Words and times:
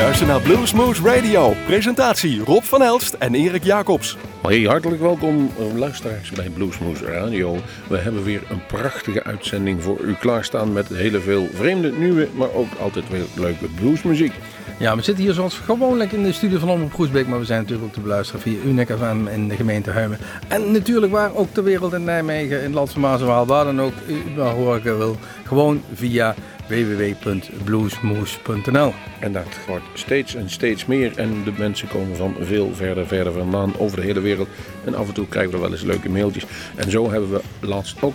luistert 0.00 0.28
naar 0.28 0.40
Bluesmoose 0.40 1.02
Radio. 1.02 1.54
Presentatie 1.66 2.44
Rob 2.44 2.62
van 2.62 2.82
Elst 2.82 3.12
en 3.12 3.34
Erik 3.34 3.64
Jacobs. 3.64 4.16
Hey, 4.42 4.62
hartelijk 4.62 5.00
welkom 5.00 5.50
eh, 5.58 5.78
luisteraars 5.78 6.30
bij 6.30 6.48
Bluesmoose 6.48 7.04
Radio. 7.04 7.56
We 7.88 7.96
hebben 7.96 8.24
weer 8.24 8.42
een 8.50 8.66
prachtige 8.66 9.24
uitzending 9.24 9.82
voor 9.82 10.00
u 10.00 10.14
klaarstaan 10.14 10.72
met 10.72 10.88
heel 10.88 11.20
veel 11.20 11.46
vreemde, 11.52 11.92
nieuwe, 11.92 12.28
maar 12.34 12.52
ook 12.52 12.68
altijd 12.80 13.08
weer 13.08 13.24
leuke 13.36 13.66
bluesmuziek. 13.74 14.32
Ja, 14.78 14.96
we 14.96 15.02
zitten 15.02 15.24
hier 15.24 15.34
zoals 15.34 15.58
gewoonlijk 15.58 16.12
in 16.12 16.22
de 16.22 16.32
studio 16.32 16.58
van 16.58 16.68
Omroep 16.68 16.92
Groesbeek, 16.92 17.26
maar 17.26 17.38
we 17.38 17.44
zijn 17.44 17.60
natuurlijk 17.60 17.86
ook 17.86 17.94
te 17.94 18.00
beluisteren 18.00 18.40
via 18.40 18.62
Unek 18.64 18.88
FM 18.98 19.26
in 19.26 19.48
de 19.48 19.56
gemeente 19.56 19.90
Huimen. 19.90 20.18
En 20.48 20.72
natuurlijk 20.72 21.12
waar 21.12 21.34
ook 21.34 21.48
ter 21.52 21.64
wereld 21.64 21.92
in 21.92 22.04
Nijmegen, 22.04 22.58
in 22.58 22.64
het 22.64 22.74
Land 22.74 22.90
van 22.90 23.00
Maaswaal, 23.00 23.46
waar 23.46 23.64
dan 23.64 23.80
ook 23.80 23.94
u 24.06 24.22
maar 24.36 24.52
horen 24.52 24.98
wil, 24.98 25.16
gewoon 25.44 25.82
via 25.94 26.34
www.bluesmoes.nl. 26.70 28.92
En 29.20 29.32
dat 29.32 29.58
wordt 29.66 29.84
steeds 29.94 30.34
en 30.34 30.50
steeds 30.50 30.86
meer. 30.86 31.12
En 31.16 31.44
de 31.44 31.52
mensen 31.58 31.88
komen 31.88 32.16
van 32.16 32.36
veel 32.40 32.74
verder, 32.74 33.06
verder 33.06 33.32
vandaan 33.32 33.78
over 33.78 33.96
de 33.96 34.02
hele 34.02 34.20
wereld. 34.20 34.48
En 34.84 34.94
af 34.94 35.08
en 35.08 35.14
toe 35.14 35.28
krijgen 35.28 35.52
we 35.52 35.58
wel 35.58 35.72
eens 35.72 35.82
leuke 35.82 36.08
mailtjes. 36.08 36.46
En 36.74 36.90
zo 36.90 37.10
hebben 37.10 37.30
we 37.30 37.40
laatst 37.60 38.02
ook 38.02 38.14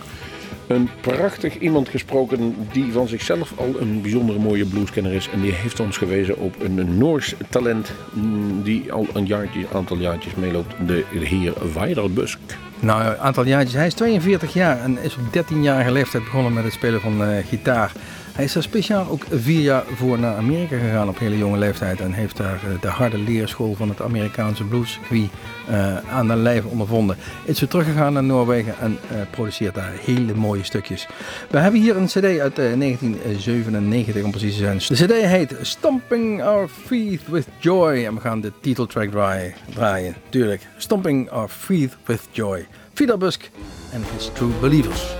een 0.66 0.88
prachtig 1.00 1.58
iemand 1.58 1.88
gesproken 1.88 2.56
die 2.72 2.92
van 2.92 3.08
zichzelf 3.08 3.52
al 3.56 3.80
een 3.80 4.02
bijzondere 4.02 4.38
mooie 4.38 4.66
blueskenner 4.66 5.12
is. 5.12 5.28
En 5.32 5.40
die 5.40 5.52
heeft 5.52 5.80
ons 5.80 5.96
gewezen 5.96 6.38
op 6.38 6.60
een 6.60 6.98
Noors 6.98 7.34
talent 7.48 7.92
mm, 8.12 8.62
die 8.62 8.92
al 8.92 9.06
een 9.12 9.26
jaartje, 9.26 9.66
aantal 9.72 9.96
jaartjes 9.96 10.34
meeloopt. 10.34 10.74
De 10.86 11.04
heer 11.10 11.52
Weiderbusk. 11.74 12.38
Nou, 12.80 13.04
een 13.04 13.18
aantal 13.18 13.46
jaartjes. 13.46 13.74
Hij 13.74 13.86
is 13.86 13.94
42 13.94 14.52
jaar 14.52 14.80
en 14.80 14.98
is 15.02 15.16
op 15.16 15.36
13-jarige 15.36 15.90
leeftijd 15.90 16.24
begonnen 16.24 16.52
met 16.52 16.64
het 16.64 16.72
spelen 16.72 17.00
van 17.00 17.22
uh, 17.22 17.36
gitaar. 17.48 17.92
Hij 18.36 18.44
is 18.44 18.52
daar 18.52 18.62
speciaal 18.62 19.08
ook 19.08 19.24
vier 19.30 19.60
jaar 19.60 19.84
voor 19.94 20.18
naar 20.18 20.36
Amerika 20.36 20.78
gegaan 20.78 21.08
op 21.08 21.18
hele 21.18 21.38
jonge 21.38 21.58
leeftijd. 21.58 22.00
En 22.00 22.12
heeft 22.12 22.36
daar 22.36 22.54
eh, 22.54 22.80
de 22.80 22.88
harde 22.88 23.18
leerschool 23.18 23.74
van 23.74 23.88
het 23.88 24.02
Amerikaanse 24.02 24.64
bluescircuit 24.64 25.30
uh, 25.70 25.96
aan 25.96 26.28
de 26.28 26.36
lijf 26.36 26.64
ondervonden. 26.64 27.16
Is 27.44 27.60
weer 27.60 27.68
teruggegaan 27.68 28.12
naar 28.12 28.24
Noorwegen 28.24 28.78
en 28.78 28.98
uh, 29.12 29.18
produceert 29.30 29.74
daar 29.74 29.92
hele 30.00 30.34
mooie 30.34 30.64
stukjes. 30.64 31.06
We 31.50 31.58
hebben 31.58 31.80
hier 31.80 31.96
een 31.96 32.06
cd 32.06 32.40
uit 32.40 32.56
1997 32.56 34.22
om 34.22 34.30
precies 34.30 34.56
te 34.56 34.58
zijn. 34.58 34.78
De 34.78 34.94
cd 34.94 35.26
heet 35.26 35.54
Stomping 35.60 36.42
Our 36.42 36.68
Feet 36.68 37.28
With 37.28 37.48
Joy. 37.58 38.04
En 38.04 38.14
we 38.14 38.20
gaan 38.20 38.40
de 38.40 38.52
titeltrack 38.60 39.10
draaien. 39.10 39.54
draaien. 39.74 40.14
Tuurlijk. 40.28 40.66
Stomping 40.76 41.30
Our 41.30 41.48
Feet 41.48 41.96
With 42.04 42.22
Joy. 42.30 42.66
Fidel 42.94 43.16
Busk 43.16 43.50
en 43.92 44.02
His 44.16 44.30
True 44.34 44.52
Believers. 44.60 45.14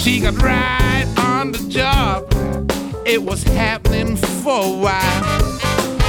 She 0.00 0.18
got 0.18 0.40
right 0.40 1.06
on 1.18 1.52
the 1.52 1.58
job. 1.68 2.26
it 3.04 3.22
was 3.22 3.42
happening 3.42 4.16
for 4.16 4.64
a 4.64 4.72
while. 4.84 5.24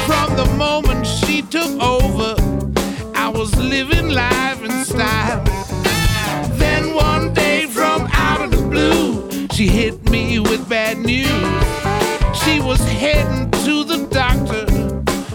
From 0.07 0.33
the 0.38 0.45
moment 0.55 1.05
she 1.05 1.41
took 1.41 1.71
over, 1.81 2.35
I 3.13 3.27
was 3.27 3.53
living 3.57 4.07
life 4.11 4.63
in 4.63 4.85
style. 4.85 5.43
Then 6.53 6.93
one 6.93 7.33
day, 7.33 7.65
from 7.65 8.07
out 8.13 8.39
of 8.41 8.51
the 8.51 8.63
blue, 8.69 9.47
she 9.51 9.67
hit 9.67 10.09
me 10.09 10.39
with 10.39 10.69
bad 10.69 10.97
news. 10.97 11.27
She 12.43 12.61
was 12.61 12.79
heading 12.88 13.51
to 13.65 13.83
the 13.83 14.07
doctor, 14.09 14.65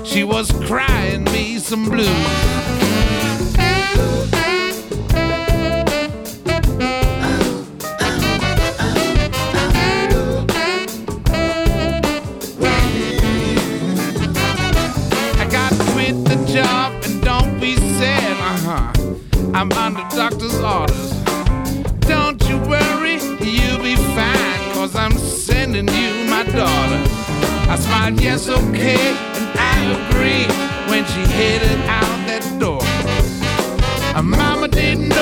she 0.02 0.24
was 0.24 0.50
crying 0.66 1.24
me 1.24 1.58
some 1.58 1.90
blues. 1.90 2.85
I'm 19.56 19.72
under 19.72 20.02
doctor's 20.14 20.60
orders. 20.60 21.12
Don't 22.00 22.46
you 22.46 22.58
worry, 22.68 23.14
you'll 23.40 23.82
be 23.82 23.96
fine, 23.96 24.74
cause 24.74 24.94
I'm 24.94 25.12
sending 25.12 25.88
you 25.88 26.28
my 26.28 26.44
daughter. 26.44 27.02
I 27.72 27.76
smiled, 27.80 28.20
yes, 28.20 28.50
okay, 28.50 29.16
and 29.16 29.58
I 29.58 29.76
agree 29.96 30.44
when 30.90 31.06
she 31.06 31.20
headed 31.32 31.80
out 31.88 32.26
that 32.28 32.44
door. 32.60 32.82
Mama 34.22 34.68
didn't 34.68 35.15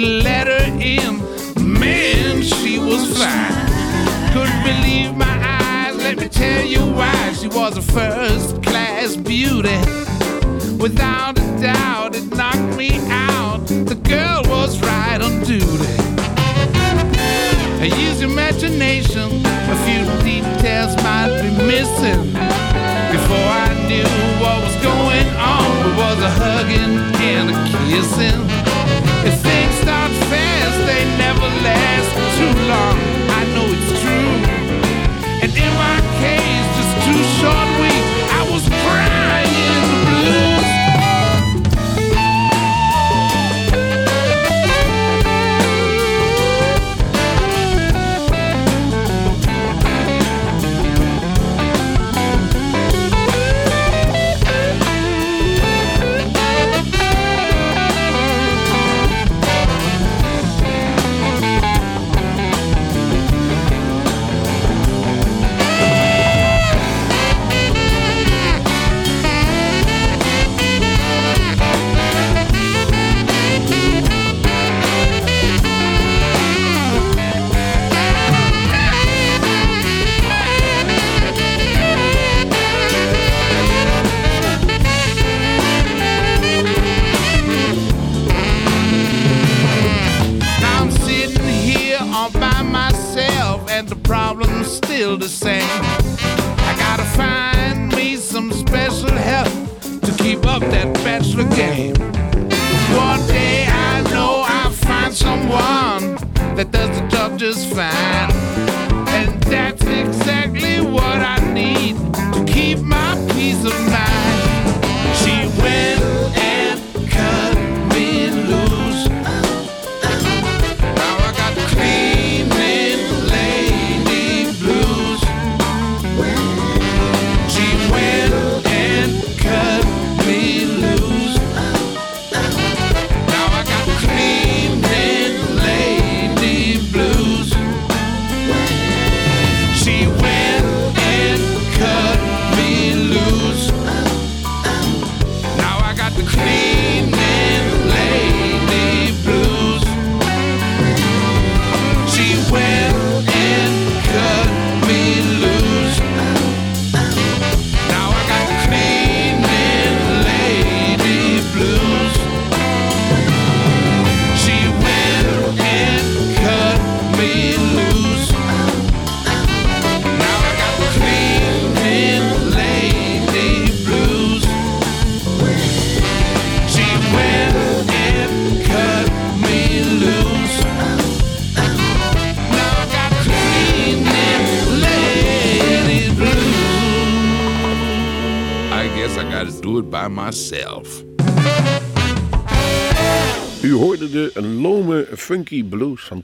and 0.00 0.22
let 0.22 0.46
her 0.46 0.64
in. 0.80 1.18
Man, 1.78 2.42
she 2.42 2.78
was 2.78 3.18
fine. 3.18 4.32
Couldn't 4.32 4.62
believe 4.62 5.16
my 5.16 5.26
eyes, 5.26 5.96
let 5.96 6.18
me 6.18 6.28
tell 6.28 6.64
you 6.64 6.80
why. 6.80 7.32
She 7.32 7.48
was 7.48 7.76
a 7.76 7.82
first 7.82 8.62
class 8.62 9.16
beauty. 9.16 9.78
Without 10.78 11.36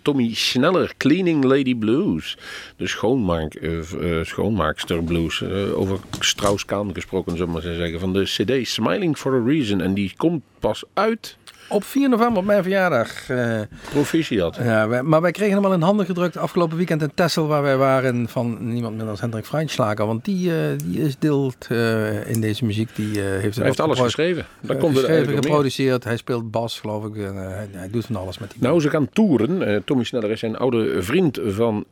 Tommy 0.04 0.34
Sneller, 0.34 0.92
Cleaning 0.96 1.44
Lady 1.44 1.74
Blues. 1.74 2.36
De 2.76 2.86
schoonmaak, 2.86 3.54
uh, 3.60 3.92
uh, 3.92 4.24
schoonmaakster 4.24 5.04
blues. 5.04 5.40
Uh, 5.40 5.78
over 5.78 5.98
Strauss-Kaan 6.20 6.94
gesproken, 6.94 7.36
zullen 7.36 7.46
we 7.46 7.52
maar 7.52 7.74
zeggen. 7.74 8.00
Van 8.00 8.12
de 8.12 8.24
CD 8.24 8.66
Smiling 8.66 9.18
for 9.18 9.34
a 9.34 9.44
Reason. 9.44 9.80
En 9.80 9.94
die 9.94 10.12
komt 10.16 10.42
pas 10.58 10.84
uit 10.92 11.36
Op 11.68 11.84
4 11.84 12.08
november 12.08 12.38
op 12.38 12.44
mijn 12.44 12.62
verjaardag. 12.62 13.28
Uh, 13.28 13.60
Proficiat. 13.90 14.56
ja, 14.62 14.88
wij, 14.88 15.02
maar 15.02 15.20
wij 15.20 15.30
kregen 15.30 15.54
hem 15.54 15.64
al 15.64 15.72
in 15.72 15.80
handen 15.80 16.06
gedrukt 16.06 16.36
afgelopen 16.36 16.76
weekend 16.76 17.02
in 17.02 17.10
Texel, 17.14 17.46
waar 17.46 17.62
wij 17.62 17.76
waren 17.76 18.28
van 18.28 18.56
niemand 18.60 18.96
minder 18.96 19.06
dan 19.06 19.16
Hendrik 19.20 19.44
Freinschager. 19.44 20.06
Want 20.06 20.24
die, 20.24 20.50
uh, 20.50 20.54
die 20.84 21.00
is 21.00 21.18
deelt 21.18 21.68
uh, 21.72 22.30
in 22.30 22.40
deze 22.40 22.64
muziek. 22.64 22.88
Die 22.94 23.20
heeft, 23.20 23.56
hij 23.56 23.66
heeft 23.66 23.80
alles 23.80 24.00
geschreven. 24.00 24.46
Daar 24.60 24.76
komt 24.76 24.98
geschreven, 24.98 25.34
geproduceerd. 25.34 26.04
Hij 26.04 26.16
speelt 26.16 26.50
bas, 26.50 26.80
geloof 26.80 27.04
ik. 27.04 27.16
En, 27.16 27.36
hij, 27.36 27.68
hij, 27.72 27.90
doet 27.90 28.06
van 28.06 28.16
alles 28.16 28.38
met 28.38 28.50
die. 28.50 28.62
Nou, 28.62 28.80
ze 28.80 28.90
gaan 28.90 29.08
toeren. 29.12 29.84
Tommy 29.84 30.04
Sneller 30.04 30.30
is 30.30 30.42
een 30.42 30.56
oude 30.56 31.02
vriend 31.02 31.40
van 31.46 31.84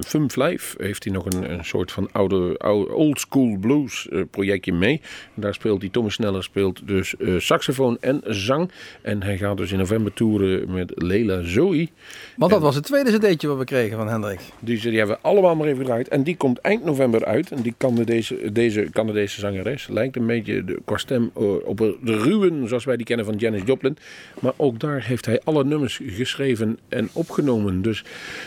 Fum 0.00 0.26
Life. 0.34 0.82
Heeft 0.82 1.04
hij 1.04 1.12
nog 1.12 1.24
een, 1.24 1.52
een 1.52 1.64
soort 1.64 1.92
van 1.92 2.08
oude, 2.12 2.54
oude 2.58 2.92
old 2.92 3.20
school 3.20 3.56
blues 3.60 4.08
projectje 4.30 4.72
mee. 4.72 5.00
En 5.34 5.42
daar 5.42 5.54
speelt 5.54 5.80
hij. 5.80 5.90
Tommy 5.90 6.10
Sneller 6.10 6.42
speelt 6.42 6.88
dus 6.88 7.14
saxofoon 7.38 7.96
en 8.00 8.20
zang. 8.24 8.70
En 9.02 9.22
hij 9.22 9.38
gaat 9.38 9.56
dus 9.56 9.72
in 9.72 9.78
november 9.78 10.12
toeren 10.12 10.72
met 10.72 10.92
Leila 10.94 11.42
Zoe. 11.42 11.88
Want 12.36 12.50
dat 12.50 12.60
en 12.60 12.66
was 12.66 12.74
het 12.74 12.84
tweede 12.84 13.18
cd'tje 13.18 13.48
wat 13.48 13.58
we 13.58 13.64
kregen 13.64 13.96
van 13.96 14.08
Hendrik. 14.08 14.40
Die, 14.60 14.80
die 14.80 14.98
hebben 14.98 15.16
we 15.16 15.28
allemaal 15.28 15.56
maar 15.56 15.66
even 15.66 15.78
gedraaid. 15.78 16.08
En 16.08 16.22
die 16.22 16.36
komt 16.36 16.58
eind 16.58 16.84
november 16.84 17.24
uit. 17.24 17.52
En 17.52 17.62
die 17.62 17.74
Canadese, 17.78 18.52
deze 18.52 18.88
Canadese 18.92 19.40
zangeres 19.40 19.88
lijkt 19.88 20.16
een 20.16 20.26
beetje 20.26 20.64
de, 20.64 20.80
qua 20.84 20.96
stem 20.96 21.30
op 21.64 21.78
de 21.78 22.16
ruwen 22.18 22.68
zoals 22.68 22.84
wij 22.84 22.96
die 22.96 23.06
kennen 23.06 23.26
van 23.26 23.36
Janis 23.36 23.62
Joplin. 23.64 23.96
Maar 24.40 24.52
ook 24.56 24.80
daar 24.80 25.04
heeft 25.04 25.26
hij 25.26 25.40
alle 25.44 25.64
nummers 25.64 26.00
geschreven 26.06 26.78
en 26.88 27.08
opgenomen. 27.12 27.82
Dus 27.82 28.04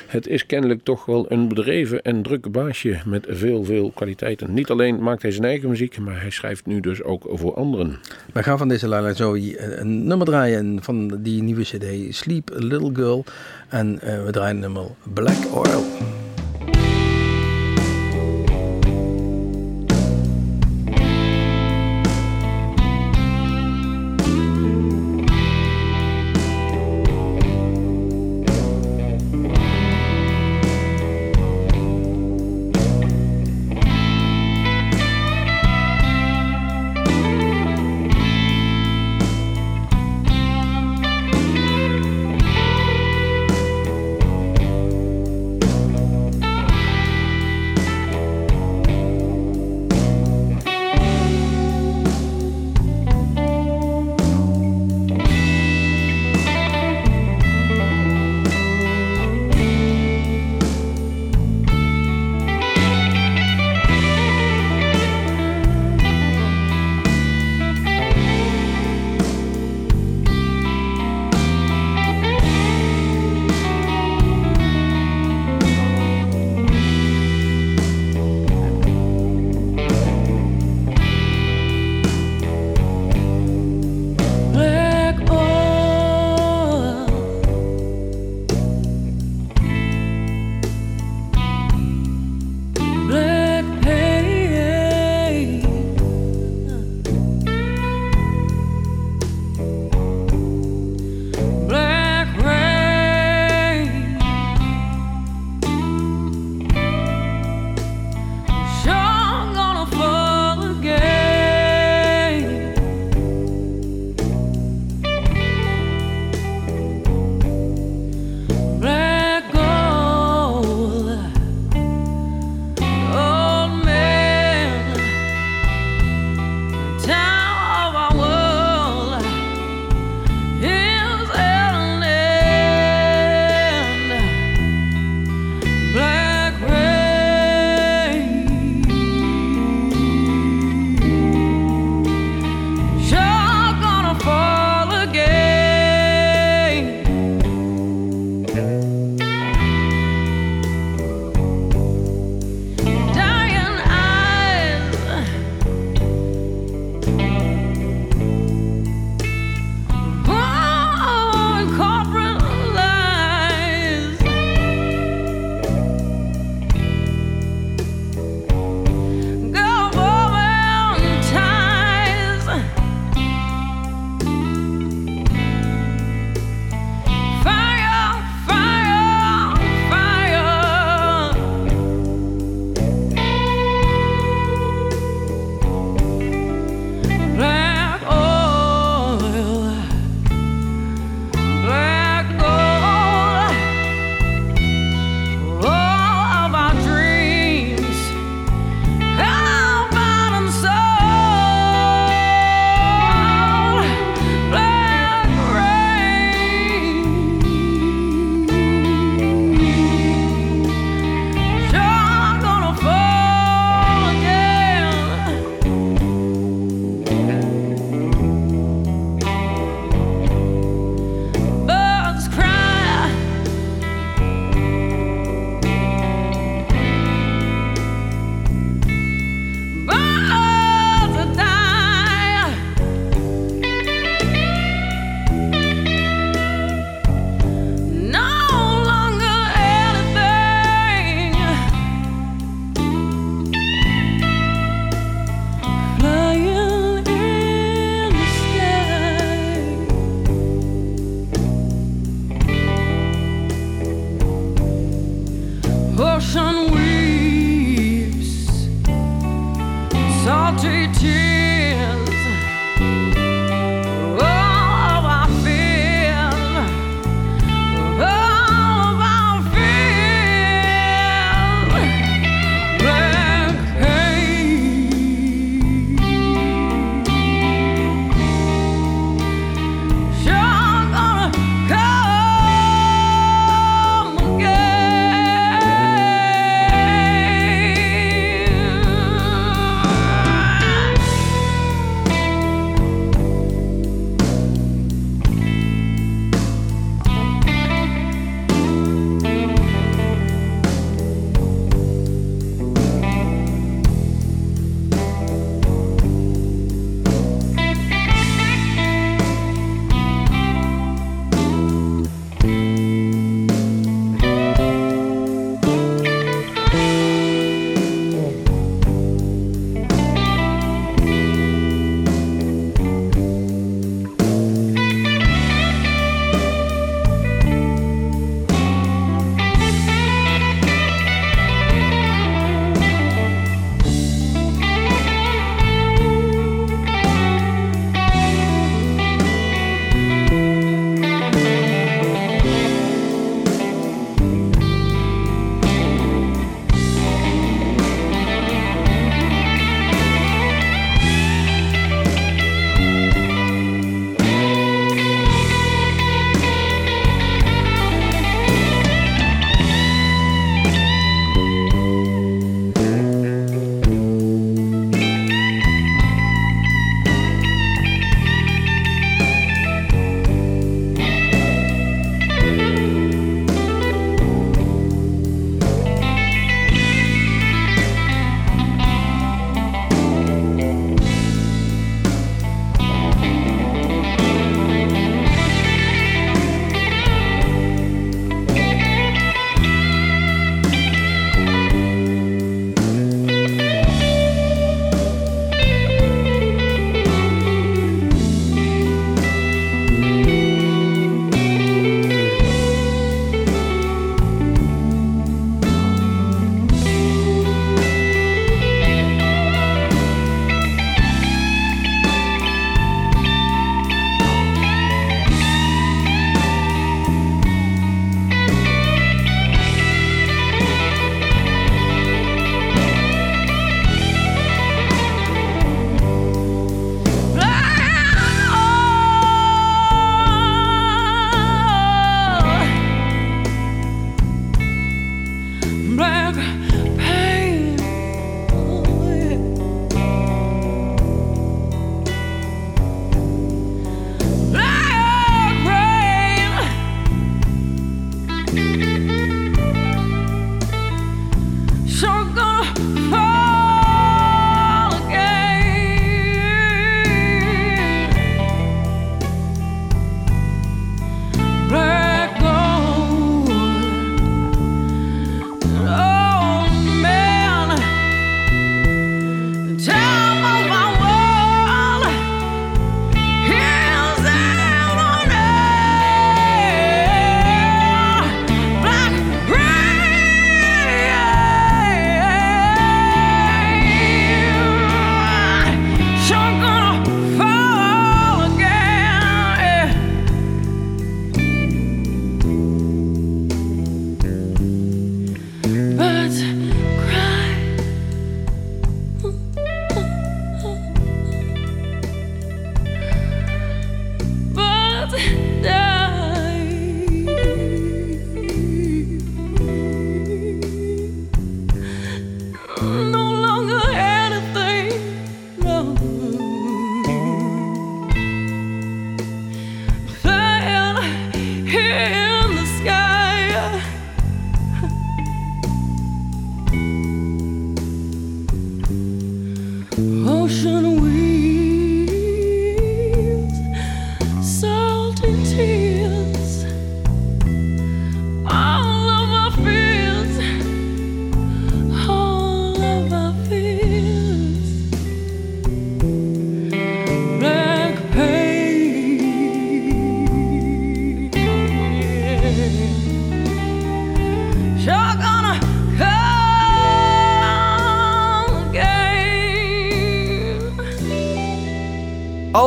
het 0.08 0.28
is 0.28 0.46
kennelijk 0.46 0.84
toch 0.84 1.06
wel 1.06 1.32
een 1.32 1.48
bedreven 1.48 2.02
en 2.02 2.22
druk 2.22 2.52
baasje 2.52 3.00
met 3.06 3.26
veel, 3.30 3.64
veel 3.64 3.92
kwaliteiten. 3.96 4.54
Niet 4.54 4.70
alleen 4.70 5.04
maakt 5.04 5.22
hij 5.22 5.32
zijn 5.32 5.46
eigen 5.46 5.70
muziek, 5.70 6.00
maar 6.00 6.22
hij 6.22 6.30
schrijft 6.30 6.66
nu 6.66 6.80
dus 6.80 7.04
ook 7.04 7.24
voor 7.30 7.54
anderen. 7.54 8.00
We 8.34 8.44
gaan 8.44 8.58
van 8.58 8.68
deze 8.68 8.90
Leila 8.90 9.14
Zoe 9.14 9.80
een 9.80 10.08
nummer 10.08 10.28
draaien 10.28 10.45
van 10.82 11.18
die 11.24 11.44
nieuwe 11.44 11.64
cd 11.64 12.16
Sleep 12.16 12.52
Little 12.54 12.92
Girl. 12.94 13.24
En 13.70 14.00
uh, 14.04 14.24
we 14.26 14.32
draaien 14.32 14.60
nummer 14.60 14.86
Black 15.04 15.54
Oil. 15.54 15.84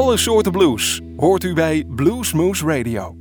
Alle 0.09 0.17
soorten 0.17 0.53
blues 0.53 1.01
hoort 1.17 1.45
u 1.45 1.55
bij 1.55 1.85
Bluesmoose 1.89 2.67
Radio. 2.67 3.18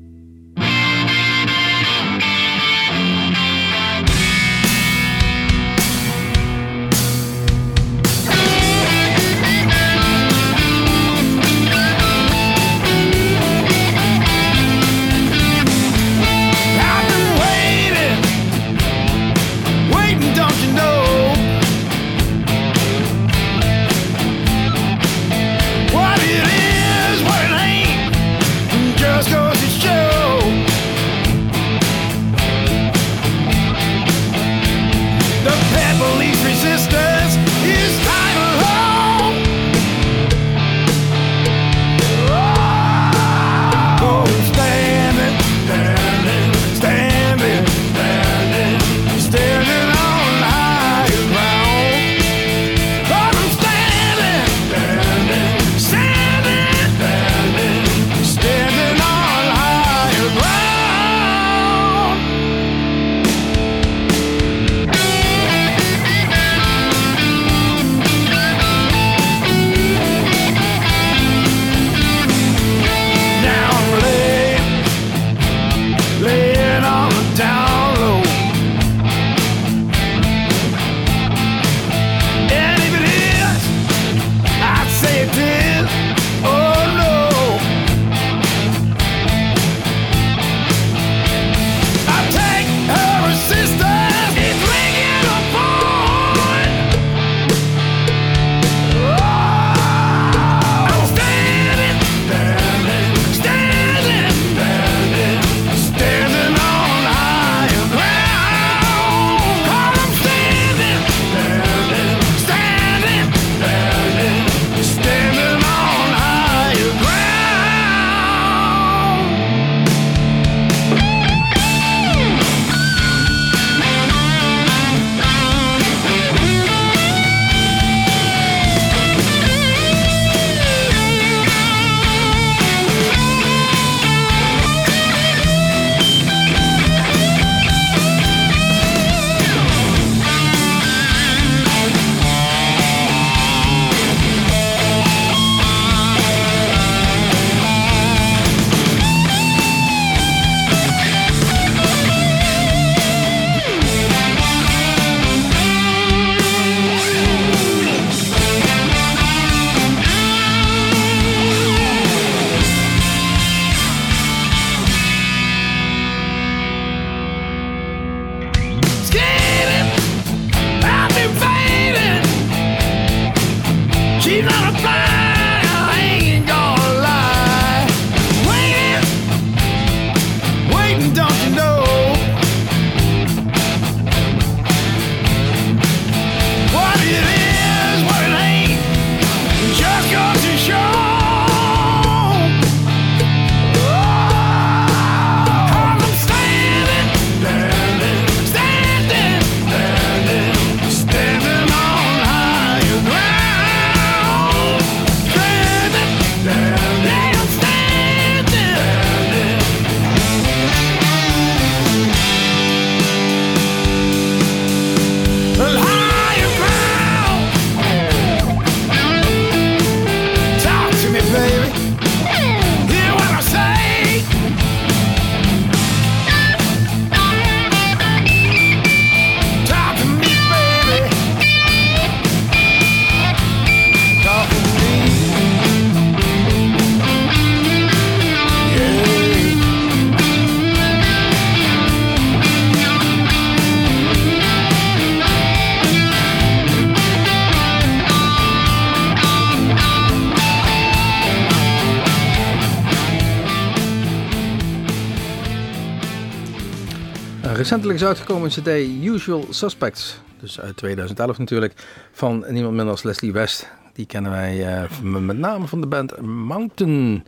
Is 257.97 258.03
uitgekomen 258.03 258.49
cd 258.49 258.67
Usual 259.03 259.45
Suspects. 259.49 260.19
Dus 260.39 260.59
uit 260.59 260.77
2011 260.77 261.37
natuurlijk. 261.37 261.73
Van 262.11 262.45
niemand 262.47 262.75
minder 262.75 262.89
als 262.91 263.03
Leslie 263.03 263.31
West. 263.31 263.69
Die 263.93 264.05
kennen 264.05 264.31
wij 264.31 264.75
eh, 264.75 264.99
met 265.01 265.37
name 265.37 265.67
van 265.67 265.81
de 265.81 265.87
band 265.87 266.21
Mountain. 266.21 267.25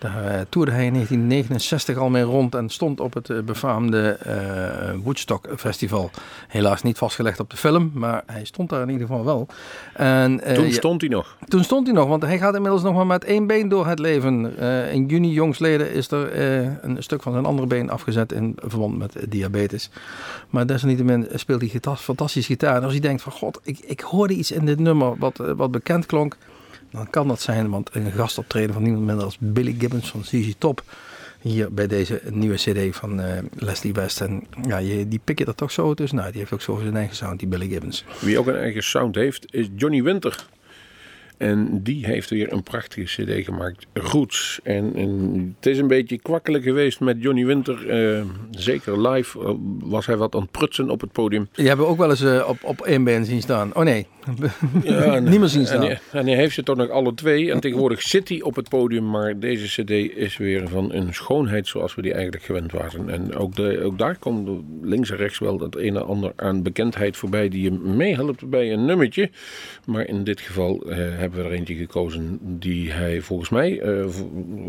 Daar 0.00 0.24
eh, 0.24 0.40
toerde 0.48 0.70
hij 0.70 0.86
in 0.86 0.92
1969 0.92 1.96
al 1.96 2.10
mee 2.10 2.22
rond 2.22 2.54
en 2.54 2.68
stond 2.68 3.00
op 3.00 3.14
het 3.14 3.30
eh, 3.30 3.38
befaamde 3.40 4.08
eh, 4.08 4.96
Woodstock 5.02 5.48
Festival. 5.56 6.10
Helaas 6.48 6.82
niet 6.82 6.98
vastgelegd 6.98 7.40
op 7.40 7.50
de 7.50 7.56
film, 7.56 7.90
maar 7.94 8.22
hij 8.26 8.44
stond 8.44 8.68
daar 8.68 8.82
in 8.82 8.90
ieder 8.90 9.06
geval 9.06 9.24
wel. 9.24 9.46
En, 9.94 10.54
Toen 10.54 10.72
stond 10.72 11.00
hij 11.00 11.10
nog. 11.10 11.36
toen 11.48 11.64
stond 11.64 11.86
hij 11.86 11.96
nog, 11.96 12.08
want 12.08 12.22
hij 12.22 12.38
gaat 12.38 12.54
inmiddels 12.54 12.82
nog 12.82 12.94
maar 12.94 13.06
met 13.06 13.24
één 13.24 13.46
been 13.46 13.68
door 13.68 13.86
het 13.86 13.98
leven. 13.98 14.58
In 14.92 15.06
juni 15.06 15.32
jongstleden 15.32 15.92
is 15.92 16.10
er 16.10 16.40
een 16.84 17.02
stuk 17.02 17.22
van 17.22 17.32
zijn 17.32 17.44
andere 17.44 17.66
been 17.66 17.90
afgezet 17.90 18.32
in 18.32 18.54
verband 18.56 18.98
met 18.98 19.16
diabetes. 19.28 19.90
Maar 20.50 20.66
desalniettemin 20.66 21.28
speelt 21.34 21.60
hij 21.60 21.96
fantastisch 21.96 22.46
gitaar. 22.46 22.76
En 22.76 22.82
als 22.82 22.92
hij 22.92 23.00
denkt 23.00 23.22
van 23.22 23.32
god, 23.32 23.60
ik, 23.62 23.78
ik 23.78 24.00
hoorde 24.00 24.34
iets 24.34 24.50
in 24.50 24.64
dit 24.64 24.78
nummer 24.78 25.16
wat, 25.18 25.36
wat 25.56 25.70
bekend 25.70 26.06
klonk. 26.06 26.36
Dan 26.90 27.10
kan 27.10 27.28
dat 27.28 27.40
zijn, 27.40 27.70
want 27.70 27.90
een 27.92 28.12
gastoptreden 28.12 28.72
van 28.72 28.82
niemand 28.82 29.04
minder 29.04 29.24
als 29.24 29.36
Billy 29.40 29.74
Gibbons 29.78 30.10
van 30.10 30.24
ZZ 30.24 30.52
Top. 30.58 30.82
Hier 31.40 31.72
bij 31.72 31.86
deze 31.86 32.20
nieuwe 32.30 32.56
cd 32.56 32.96
van 32.96 33.20
eh, 33.20 33.38
Leslie 33.56 33.92
West. 33.92 34.20
En 34.20 34.46
ja, 34.62 34.78
je, 34.78 35.08
die 35.08 35.20
pik 35.24 35.38
je 35.38 35.44
er 35.44 35.54
toch 35.54 35.72
zo 35.72 35.94
tussen. 35.94 36.18
Nou, 36.18 36.30
die 36.30 36.40
heeft 36.40 36.52
ook 36.52 36.62
zo 36.62 36.78
zijn 36.82 36.96
eigen 36.96 37.16
sound, 37.16 37.38
die 37.38 37.48
Billy 37.48 37.68
Gibbons. 37.68 38.04
Wie 38.20 38.38
ook 38.38 38.46
een 38.46 38.56
eigen 38.56 38.82
sound 38.82 39.14
heeft, 39.14 39.54
is 39.54 39.68
Johnny 39.76 40.02
Winter. 40.02 40.46
En 41.40 41.82
die 41.82 42.06
heeft 42.06 42.30
weer 42.30 42.52
een 42.52 42.62
prachtige 42.62 43.22
cd 43.22 43.44
gemaakt, 43.44 43.86
Roots. 43.92 44.60
En, 44.62 44.92
en 44.94 45.54
het 45.56 45.66
is 45.66 45.78
een 45.78 45.86
beetje 45.86 46.18
kwakkelijk 46.18 46.64
geweest 46.64 47.00
met 47.00 47.16
Johnny 47.20 47.44
Winter. 47.46 47.88
eh, 47.88 48.22
zeker 48.50 49.08
live 49.08 49.38
eh, 49.44 49.54
was 49.80 50.06
hij 50.06 50.16
wat 50.16 50.34
aan 50.34 50.40
het 50.40 50.50
prutsen 50.50 50.90
op 50.90 51.00
het 51.00 51.12
podium. 51.12 51.48
Die 51.52 51.66
hebben 51.68 51.86
we 51.86 51.92
ook 51.92 51.98
wel 51.98 52.10
eens 52.10 52.22
eh, 52.22 52.44
op, 52.48 52.58
op 52.64 52.80
één 52.80 53.04
band 53.04 53.26
zien 53.26 53.40
staan. 53.42 53.74
Oh 53.74 53.82
nee, 53.82 54.06
Ja, 54.84 55.02
en- 55.14 55.24
niet 55.24 55.38
meer 55.38 55.48
zien 55.48 55.60
En 55.60 55.66
staan. 55.66 55.82
en 56.20 56.26
hij 56.26 56.36
heeft 56.36 56.54
ze 56.54 56.62
toch 56.62 56.76
nog 56.76 56.88
alle 56.90 57.14
twee. 57.14 57.52
En 57.52 57.60
tegenwoordig 57.60 58.02
zit 58.02 58.28
hij 58.28 58.42
op 58.42 58.56
het 58.56 58.68
podium. 58.68 59.10
Maar 59.10 59.38
deze 59.38 59.82
cd 59.82 59.90
is 60.16 60.36
weer 60.36 60.68
van 60.68 60.92
een 60.92 61.14
schoonheid 61.14 61.66
zoals 61.68 61.94
we 61.94 62.02
die 62.02 62.12
eigenlijk 62.12 62.44
gewend 62.44 62.72
waren. 62.72 63.08
En 63.10 63.34
ook, 63.36 63.56
de, 63.56 63.80
ook 63.84 63.98
daar 63.98 64.18
komt 64.18 64.62
links 64.82 65.10
en 65.10 65.16
rechts 65.16 65.38
wel 65.38 65.58
dat 65.58 65.76
een 65.76 65.96
en 65.96 66.06
ander 66.06 66.32
aan 66.36 66.62
bekendheid 66.62 67.16
voorbij. 67.16 67.48
Die 67.48 67.62
je 67.62 67.70
meehelpt 67.72 68.48
bij 68.50 68.72
een 68.72 68.84
nummertje. 68.84 69.30
Maar 69.86 70.06
in 70.06 70.24
dit 70.24 70.40
geval 70.40 70.82
eh, 70.90 70.98
hebben 71.30 71.50
we 71.50 71.54
er 71.54 71.58
eentje 71.58 71.74
gekozen 71.86 72.38
die 72.42 72.90
hij 72.92 73.20
volgens 73.20 73.48
mij 73.48 73.80
v- 74.08 74.22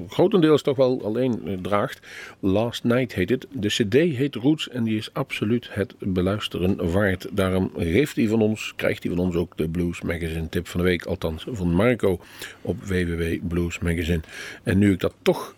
grotendeels 0.07 0.61
toch 0.61 0.75
wel 0.77 1.01
alleen 1.03 1.41
eh, 1.45 1.53
draagt. 1.61 1.99
Last 2.39 2.83
Night 2.83 3.13
heet 3.13 3.29
het. 3.29 3.47
De 3.51 3.67
cd 3.67 3.93
heet 3.93 4.35
Roots 4.35 4.69
en 4.69 4.83
die 4.83 4.97
is 4.97 5.13
absoluut 5.13 5.67
het 5.71 5.95
beluisteren 5.99 6.91
waard. 6.91 7.27
Daarom 7.31 7.71
geeft 7.77 8.15
hij 8.15 8.27
van 8.27 8.41
ons, 8.41 8.73
krijgt 8.75 9.03
hij 9.03 9.11
van 9.15 9.25
ons 9.25 9.35
ook 9.35 9.57
de 9.57 9.69
Blues 9.69 10.01
Magazine 10.01 10.49
tip 10.49 10.67
van 10.67 10.79
de 10.79 10.85
week. 10.85 11.05
Althans 11.05 11.45
van 11.51 11.73
Marco 11.73 12.19
op 12.61 12.83
www 12.83 13.23
Blues 13.47 13.79
Magazine. 13.79 14.21
En 14.63 14.77
nu 14.77 14.91
ik 14.91 14.99
dat 14.99 15.13
toch 15.21 15.55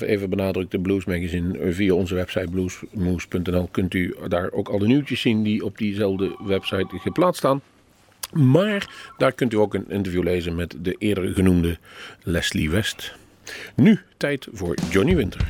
even 0.00 0.30
benadruk, 0.30 0.70
de 0.70 0.78
Blues 0.80 1.04
Magazine 1.04 1.58
eh, 1.58 1.72
via 1.72 1.94
onze 1.94 2.14
website 2.14 2.50
bluesmoose.nl 2.50 3.68
kunt 3.70 3.94
u 3.94 4.14
daar 4.28 4.52
ook 4.52 4.68
alle 4.68 4.86
nieuwtjes 4.86 5.20
zien 5.20 5.42
die 5.42 5.64
op 5.64 5.78
diezelfde 5.78 6.36
website 6.46 6.98
geplaatst 6.98 7.38
staan. 7.38 7.60
Maar 8.34 8.88
daar 9.18 9.32
kunt 9.32 9.52
u 9.52 9.56
ook 9.56 9.74
een 9.74 9.84
interview 9.88 10.22
lezen 10.22 10.54
met 10.54 10.76
de 10.80 10.94
eerder 10.98 11.34
genoemde 11.34 11.78
Leslie 12.22 12.70
West. 12.70 13.14
Nu 13.74 14.00
tijd 14.16 14.48
voor 14.52 14.74
Johnny 14.90 15.16
Winter. 15.16 15.40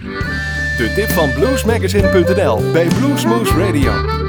De 0.77 0.92
tip 0.94 1.09
van 1.09 1.33
bluesmagazine.nl 1.33 2.73
bij 2.73 2.87
Bluesmoose 2.87 3.59
Radio. 3.59 4.23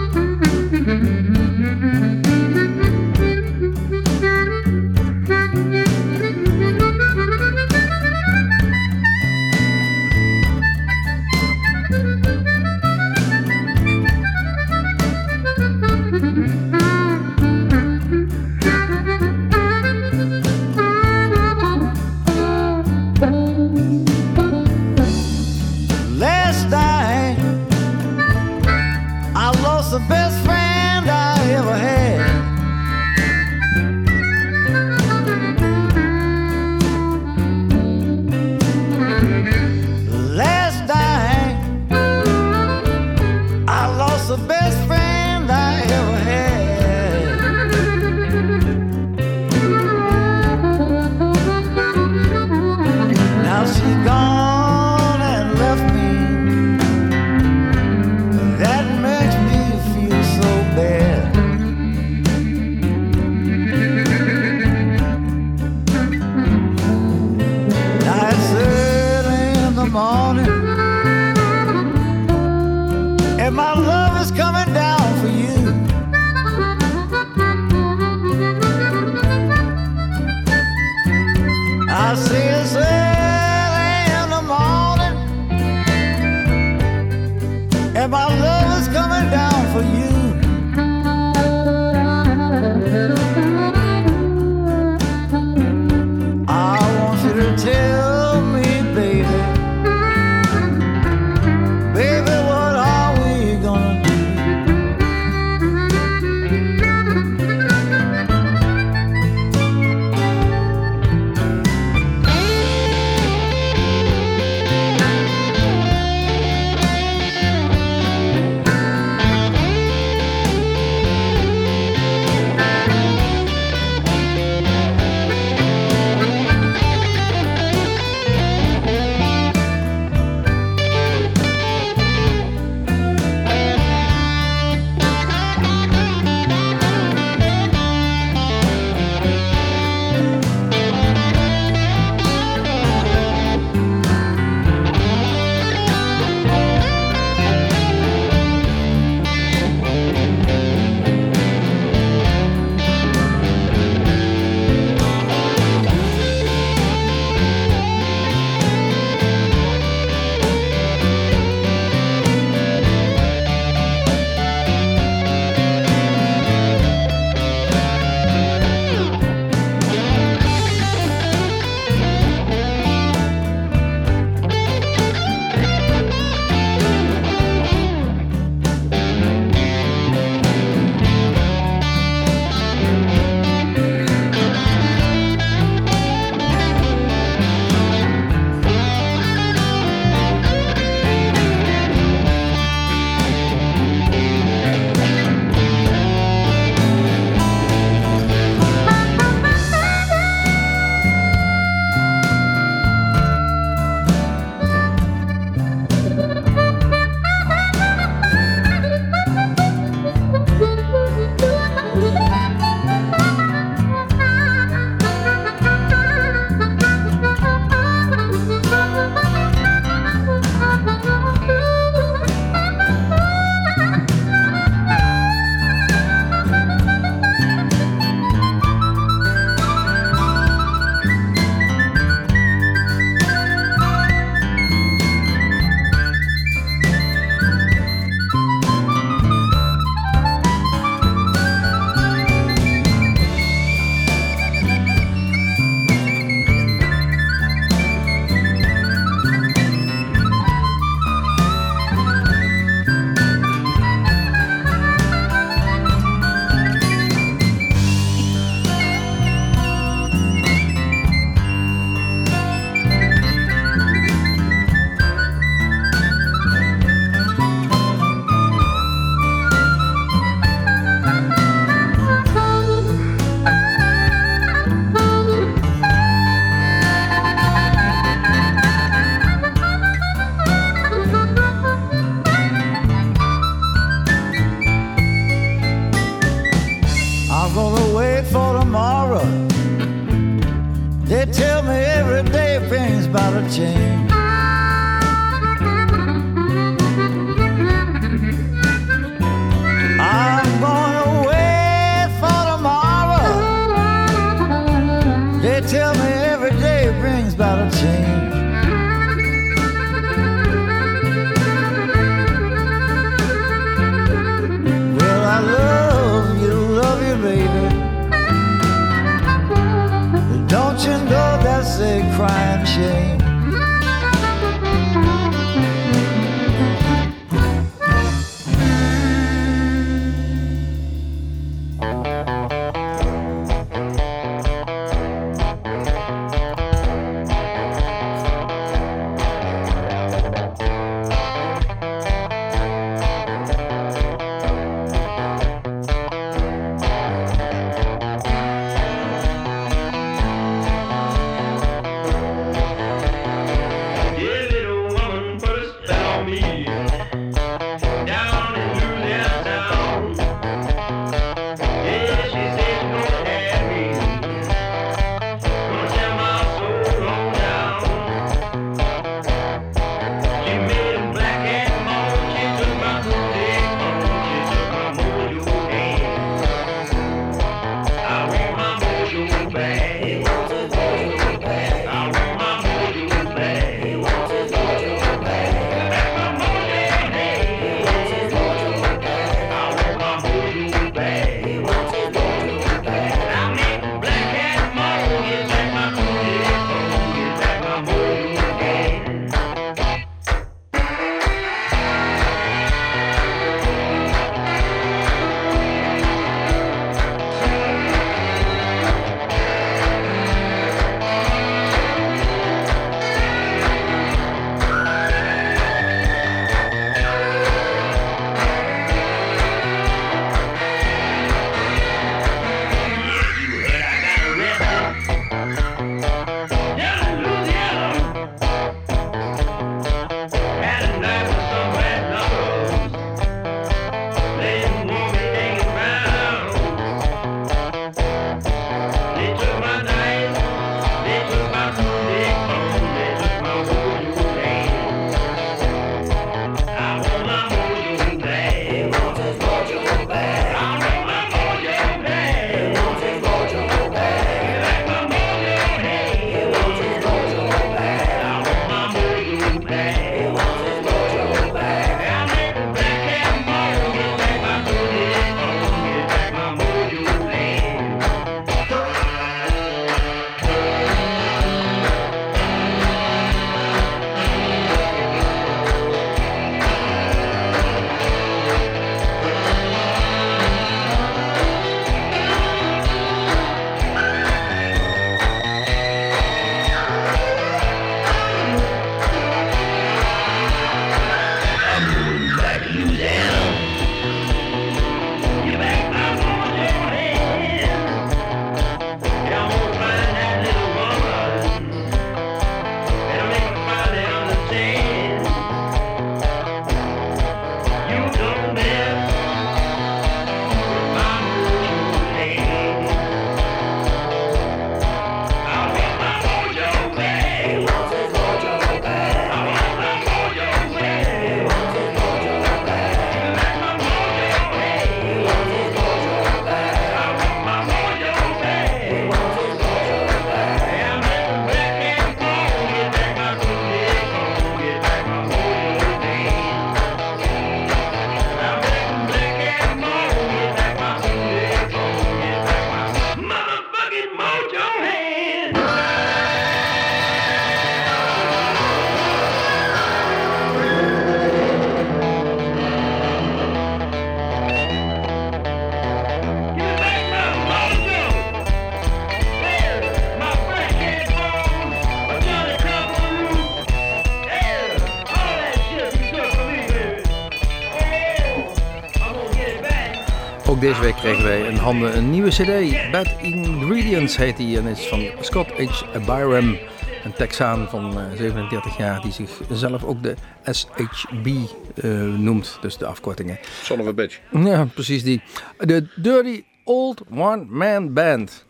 deze 570.66 570.82
week 570.82 570.96
kregen 570.96 571.24
wij 571.24 571.42
in 571.42 571.56
handen 571.56 571.98
een 571.98 572.10
nieuwe 572.10 572.30
CD. 572.30 572.92
Bad 572.92 573.08
Ingredients 573.22 574.18
heet 574.18 574.38
die 574.38 574.58
en 574.58 574.66
is 574.66 574.88
van 574.88 575.06
Scott 575.22 575.52
H. 575.52 575.84
Byram, 576.06 576.58
een 577.04 577.14
Texaan 577.14 577.70
van 577.70 578.00
eh, 578.00 578.18
37 578.18 578.78
jaar 578.78 579.02
die 579.02 579.12
zichzelf 579.12 579.84
ook 579.84 580.04
de 580.04 580.16
SHB 580.52 581.28
eh, 581.76 581.92
noemt, 582.02 582.58
dus 582.62 582.78
de 582.78 582.86
afkortingen. 582.86 583.40
Son 583.64 583.80
of 583.80 583.88
a 583.88 583.94
bitch. 583.94 584.20
Ja, 584.32 584.66
precies 584.74 585.04
die. 585.04 585.22
De 585.58 585.88
Dirty 585.96 586.44
Old 586.64 587.02
One 587.10 587.46
Man 587.50 587.94
Band. 587.94 588.46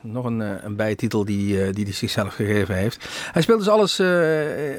Nog 0.00 0.24
een, 0.24 0.42
eh, 0.42 0.50
een 0.62 0.76
bijtitel 0.76 1.24
die, 1.24 1.70
die 1.70 1.84
hij 1.84 1.94
zichzelf 1.94 2.34
gegeven 2.34 2.74
heeft. 2.74 3.08
Hij 3.32 3.42
speelt 3.42 3.58
dus 3.58 3.68
alles 3.68 4.00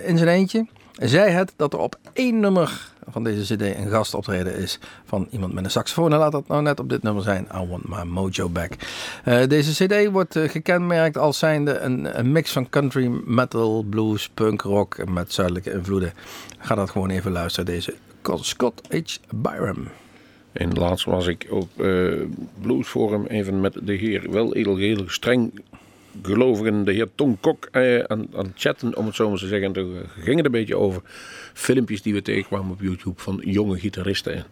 in 0.05 0.17
zijn 0.17 0.28
eentje. 0.28 0.65
Zij 0.93 1.31
het 1.31 1.53
dat 1.55 1.73
er 1.73 1.79
op 1.79 1.95
één 2.13 2.39
nummer 2.39 2.91
van 3.09 3.23
deze 3.23 3.55
cd 3.55 3.61
een 3.61 3.89
gastoptreden 3.89 4.55
is 4.55 4.79
van 5.05 5.27
iemand 5.31 5.53
met 5.53 5.63
een 5.63 5.71
saxofoon. 5.71 6.13
En 6.13 6.19
laat 6.19 6.31
dat 6.31 6.47
nou 6.47 6.61
net 6.61 6.79
op 6.79 6.89
dit 6.89 7.03
nummer 7.03 7.23
zijn. 7.23 7.47
I 7.55 7.67
Want 7.67 7.89
My 7.89 8.03
Mojo 8.03 8.49
Back. 8.49 8.71
Eh, 9.23 9.47
deze 9.47 9.85
cd 9.85 10.11
wordt 10.11 10.35
eh, 10.35 10.49
gekenmerkt 10.49 11.17
als 11.17 11.39
zijnde 11.39 11.77
een, 11.79 12.19
een 12.19 12.31
mix 12.31 12.51
van 12.51 12.69
country, 12.69 13.07
metal, 13.25 13.83
blues, 13.89 14.29
punk, 14.29 14.61
rock 14.61 15.09
met 15.09 15.33
zuidelijke 15.33 15.71
invloeden. 15.71 16.13
Ga 16.57 16.75
dat 16.75 16.89
gewoon 16.89 17.09
even 17.09 17.31
luisteren. 17.31 17.65
Deze 17.65 17.93
Scott 18.41 18.81
H. 18.89 19.17
Byram. 19.35 19.87
En 20.51 20.73
laatst 20.73 21.05
was 21.05 21.27
ik 21.27 21.47
op 21.49 21.81
eh 21.81 22.21
Bluesforum 22.61 23.25
even 23.25 23.61
met 23.61 23.77
de 23.83 23.93
heer, 23.93 24.31
wel 24.31 24.55
edel, 24.55 25.03
streng 25.07 25.61
gelovigen, 26.22 26.84
de 26.84 26.91
heer 26.91 27.07
Tom 27.16 27.39
Kok, 27.39 27.68
eh, 27.72 27.99
aan, 27.99 28.28
aan 28.36 28.45
het 28.45 28.53
chatten, 28.55 28.97
om 28.97 29.05
het 29.05 29.16
zo 29.16 29.30
maar 29.30 29.38
te 29.38 29.47
zeggen. 29.47 29.68
En 29.68 29.74
toen 29.74 29.95
ging 30.20 30.36
het 30.36 30.45
een 30.45 30.51
beetje 30.51 30.78
over 30.78 31.01
filmpjes 31.53 32.01
die 32.01 32.14
we 32.14 32.22
tegenkwamen 32.22 32.72
op 32.72 32.82
YouTube 32.82 33.22
van 33.22 33.41
jonge 33.45 33.80
gitaristen. 33.80 34.34
En 34.34 34.45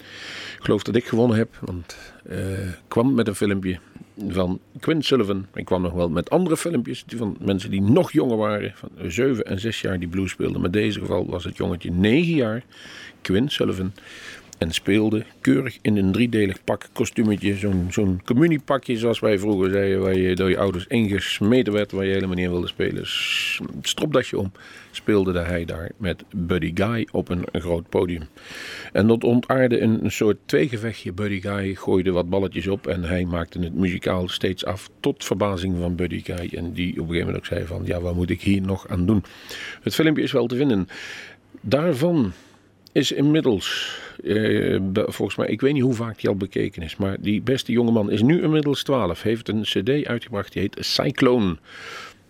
ik 0.58 0.64
geloof 0.64 0.84
dat 0.84 0.96
ik 0.96 1.06
gewonnen 1.06 1.38
heb, 1.38 1.58
want 1.60 1.98
eh, 2.26 2.68
ik 2.68 2.80
kwam 2.88 3.14
met 3.14 3.28
een 3.28 3.36
filmpje 3.36 3.80
van 4.28 4.60
Quinn 4.80 5.02
Sullivan. 5.02 5.46
Ik 5.54 5.66
kwam 5.66 5.82
nog 5.82 5.94
wel 5.94 6.10
met 6.10 6.30
andere 6.30 6.58
filmpjes 6.58 7.04
die 7.08 7.18
van 7.18 7.38
mensen 7.40 7.72
die 7.72 7.82
nog 7.82 8.12
jonger 8.12 8.38
waren, 8.38 8.74
van 8.76 8.90
7 9.12 9.46
en 9.46 9.60
6 9.60 9.82
jaar 9.82 10.00
die 10.00 10.08
blues 10.08 10.32
speelden. 10.32 10.56
Maar 10.62 10.66
in 10.66 10.82
deze 10.82 11.00
geval 11.00 11.30
was 11.30 11.44
het 11.44 11.58
jongetje 11.58 11.92
9 11.92 12.36
jaar, 12.36 12.64
Quinn 13.22 13.50
Sullivan. 13.50 13.94
En 14.62 14.72
speelde 14.72 15.26
keurig 15.40 15.78
in 15.82 15.98
een 15.98 16.12
driedelig 16.12 16.64
pak 16.64 16.90
kostuumetje. 16.94 17.56
Zo'n 17.56 17.88
zo'n 17.90 18.22
communiepakje 18.26 18.98
zoals 18.98 19.20
wij 19.20 19.40
vroeger 19.40 19.72
zeiden. 19.72 20.02
Waar 20.02 20.18
je 20.18 20.36
door 20.36 20.50
je 20.50 20.58
ouders 20.58 20.88
ingesmeten 20.88 21.74
werd. 21.74 21.92
Waar 21.92 22.06
je 22.06 22.14
helemaal 22.14 22.36
niet 22.36 22.46
in 22.46 22.52
wilde 22.52 22.68
spelen. 22.68 23.04
Stropdasje 23.82 24.38
om. 24.38 24.52
Speelde 24.92 25.40
hij 25.40 25.66
daar 25.66 25.92
met 25.98 26.24
Buddy 26.36 26.72
Guy 26.74 27.08
op 27.12 27.30
een, 27.30 27.46
groot 27.52 27.90
podium. 27.90 28.28
En 28.94 29.08
dat 29.08 29.24
ontaarde 29.24 29.80
een 29.80 30.12
soort 30.12 30.38
tweegevechtje. 30.46 31.12
Buddy 31.12 31.42
Guy 31.42 31.76
gooide 31.76 32.12
wat 32.12 32.30
balletjes 32.30 32.68
op. 32.68 32.88
En 32.88 33.04
hij 33.04 33.26
maakte 33.26 33.60
het 33.60 33.74
muzikaal 33.74 34.28
steeds 34.28 34.66
af. 34.66 34.90
Tot 35.00 35.26
verbazing 35.26 35.78
van 35.78 35.96
Buddy 35.96 36.22
Guy. 36.24 36.50
En 36.58 36.74
die 36.74 36.92
op 36.92 36.98
een 36.98 37.14
gegeven 37.14 37.18
moment 37.18 37.38
ook 37.38 37.46
zei 37.46 37.66
van. 37.66 37.82
Ja 37.86 38.02
wat 38.02 38.16
moet 38.16 38.30
ik 38.30 38.42
hier 38.42 38.62
nog 38.62 38.88
aan 38.88 39.06
doen. 39.06 39.24
Het 39.82 39.96
filmpje 39.96 40.24
is 40.24 40.32
wel 40.32 40.48
te 40.48 40.56
vinden. 40.56 40.88
Daarvan 41.62 42.34
is 42.92 43.12
inmiddels, 43.12 43.98
eh, 44.24 44.80
volgens 44.94 45.38
mij, 45.38 45.48
ik 45.48 45.62
weet 45.62 45.74
niet 45.74 45.82
hoe 45.82 45.94
vaak 45.94 46.20
die 46.20 46.30
al 46.30 46.36
bekeken 46.36 46.82
is, 46.82 46.96
maar 46.96 47.18
die 47.20 47.42
beste 47.42 47.72
jongeman 47.72 48.12
is 48.12 48.22
nu 48.22 48.42
inmiddels 48.42 48.84
12. 48.84 49.22
Heeft 49.22 49.50
een 49.50 49.62
CD 49.62 50.06
uitgebracht 50.06 50.54
die 50.54 50.62
heet 50.62 50.78
Cyclone. 50.80 51.58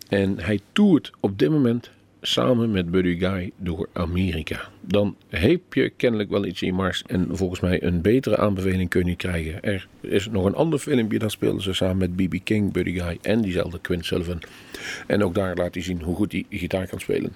En 0.09 0.39
hij 0.39 0.59
toert 0.71 1.11
op 1.19 1.39
dit 1.39 1.49
moment 1.49 1.91
samen 2.21 2.71
met 2.71 2.91
Buddy 2.91 3.17
Guy 3.17 3.51
door 3.57 3.89
Amerika. 3.93 4.69
Dan 4.81 5.15
heb 5.29 5.73
je 5.73 5.89
kennelijk 5.89 6.29
wel 6.29 6.45
iets 6.45 6.61
in 6.61 6.73
mars 6.73 7.03
en 7.07 7.27
volgens 7.31 7.59
mij 7.59 7.83
een 7.83 8.01
betere 8.01 8.37
aanbeveling 8.37 8.89
kun 8.89 9.05
je 9.05 9.15
krijgen. 9.15 9.61
Er 9.61 9.87
is 10.01 10.27
nog 10.27 10.45
een 10.45 10.55
ander 10.55 10.79
filmpje, 10.79 11.19
daar 11.19 11.31
speelden 11.31 11.61
ze 11.61 11.73
samen 11.73 11.97
met 11.97 12.15
B.B. 12.15 12.35
King, 12.43 12.71
Buddy 12.71 12.99
Guy 12.99 13.17
en 13.21 13.41
diezelfde 13.41 13.79
Quinn 13.79 14.03
Sullivan. 14.03 14.41
En 15.07 15.23
ook 15.23 15.33
daar 15.33 15.55
laat 15.55 15.73
hij 15.73 15.83
zien 15.83 16.01
hoe 16.01 16.15
goed 16.15 16.31
hij 16.31 16.45
gitaar 16.49 16.87
kan 16.87 16.99
spelen. 16.99 17.33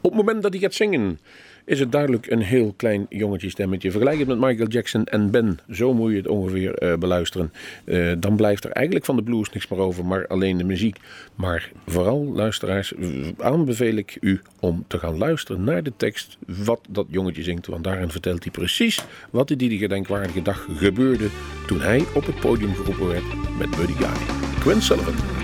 Op 0.00 0.10
het 0.10 0.14
moment 0.14 0.42
dat 0.42 0.52
hij 0.52 0.60
gaat 0.60 0.74
zingen, 0.74 1.18
is 1.64 1.80
het 1.80 1.92
duidelijk 1.92 2.30
een 2.30 2.42
heel 2.42 2.74
klein 2.76 3.06
jongetje-stemmetje. 3.08 3.90
Vergelijk 3.90 4.18
het 4.18 4.28
met 4.28 4.38
Michael 4.38 4.68
Jackson 4.68 5.04
en 5.04 5.30
Ben. 5.30 5.58
Zo 5.70 5.94
moet 5.94 6.10
je 6.10 6.16
het 6.16 6.28
ongeveer 6.28 6.74
eh, 6.74 6.98
beluisteren. 6.98 7.52
Eh, 7.84 8.12
dan 8.18 8.36
blijft 8.36 8.64
er 8.64 8.70
eigenlijk 8.70 9.06
van 9.06 9.16
de 9.16 9.22
blues 9.22 9.50
niks 9.50 9.68
meer 9.68 9.78
over, 9.78 10.04
maar 10.04 10.26
alleen 10.26 10.56
de 10.58 10.64
muziek. 10.64 10.96
Maar 11.34 11.70
vooral, 11.86 12.32
luisteraars, 12.34 12.92
aanbeveel 13.38 13.96
ik 13.96 14.16
u 14.20 14.40
om 14.60 14.84
te 14.86 14.98
gaan 14.98 15.18
luisteren 15.18 15.64
naar 15.64 15.82
de 15.82 15.92
tekst 15.96 16.38
wat 16.46 16.80
dat 16.88 17.06
jongetje 17.08 17.42
zingt. 17.42 17.66
Want 17.66 17.84
daarin 17.84 18.10
vertelt 18.10 18.42
hij 18.42 18.52
precies 18.52 19.04
wat 19.30 19.50
er 19.50 19.56
die 19.56 19.78
gedenkwaardige 19.78 20.42
dag 20.42 20.68
gebeurde 20.76 21.28
toen 21.66 21.80
hij 21.80 22.04
op 22.14 22.26
het 22.26 22.40
podium 22.40 22.74
geroepen 22.74 23.08
werd 23.08 23.58
met 23.58 23.70
Buddy 23.70 23.92
Guy. 23.92 24.36
Quinn 24.60 24.82
Sullivan. 24.82 25.43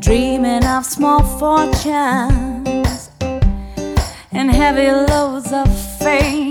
Dreaming 0.00 0.64
of 0.64 0.84
small 0.86 1.22
fortunes 1.22 3.10
and 4.32 4.50
heavy 4.50 4.90
loads 4.90 5.52
of 5.52 5.68
fame. 5.98 6.49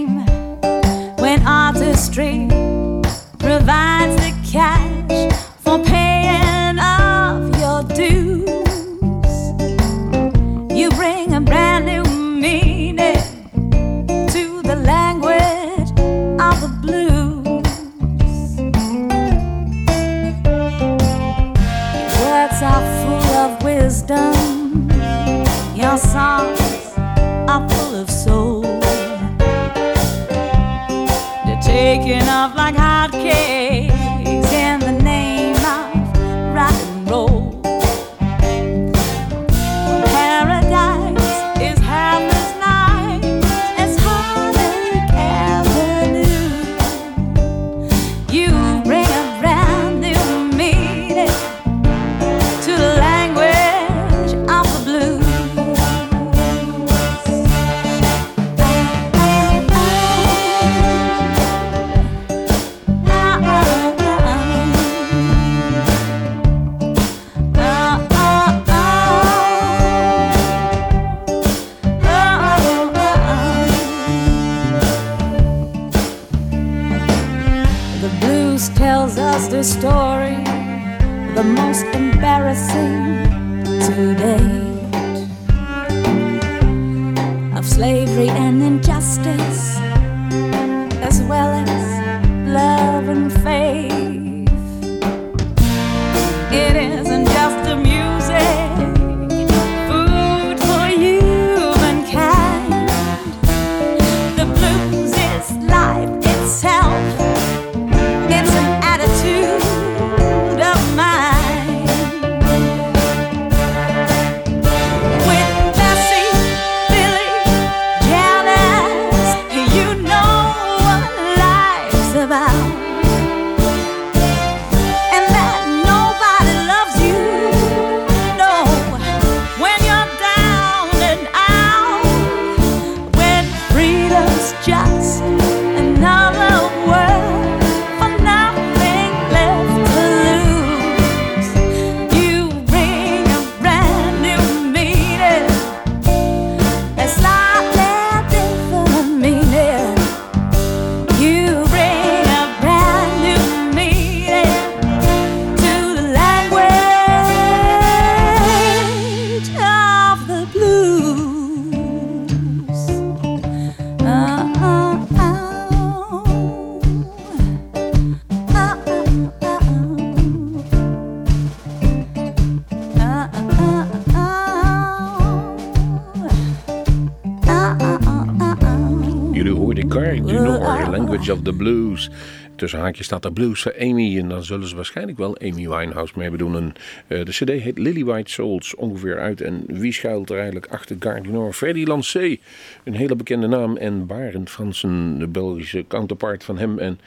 Of 181.29 181.41
the 181.41 181.53
Blues. 181.53 182.09
Tussen 182.55 182.79
haakjes 182.79 183.05
staat 183.05 183.25
er 183.25 183.33
blues 183.33 183.61
voor 183.61 183.75
Amy. 183.79 184.17
En 184.17 184.29
dan 184.29 184.43
zullen 184.43 184.67
ze 184.67 184.75
waarschijnlijk 184.75 185.17
wel 185.17 185.39
Amy 185.39 185.69
Winehouse 185.69 186.13
mee 186.15 186.29
bedoelen. 186.29 186.73
Eh, 187.07 187.25
de 187.25 187.31
cd 187.31 187.49
heet 187.49 187.77
Lily 187.77 188.03
White 188.03 188.31
Souls 188.31 188.75
ongeveer 188.75 189.19
uit. 189.19 189.41
En 189.41 189.63
wie 189.67 189.93
schuilt 189.93 190.29
er 190.29 190.35
eigenlijk 190.35 190.67
achter 190.67 190.95
Gardinor? 190.99 191.53
Freddy 191.53 191.83
Lancé, 191.83 192.37
een 192.83 192.95
hele 192.95 193.15
bekende 193.15 193.47
naam. 193.47 193.77
En 193.77 194.05
Barend 194.05 194.49
Fransen, 194.49 195.19
de 195.19 195.27
Belgische 195.27 195.85
counterpart 195.87 196.43
van 196.43 196.57
hem. 196.57 196.79
En 196.79 196.99